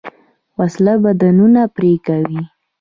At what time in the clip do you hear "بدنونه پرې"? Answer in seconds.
1.03-1.93